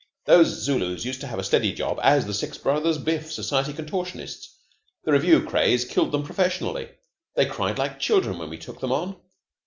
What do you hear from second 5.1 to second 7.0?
Revue craze killed them professionally.